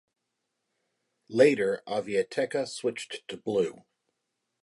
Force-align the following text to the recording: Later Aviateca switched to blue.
Later 1.29 1.83
Aviateca 1.85 2.67
switched 2.67 3.21
to 3.27 3.37
blue. 3.37 3.83